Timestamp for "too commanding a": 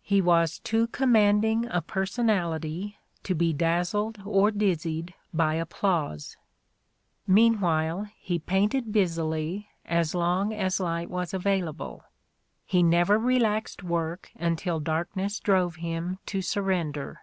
0.60-1.82